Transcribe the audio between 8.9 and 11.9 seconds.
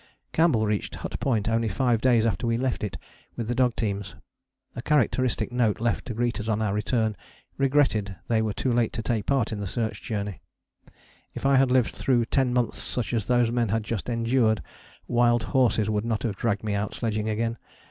to take part in the Search Journey. If I had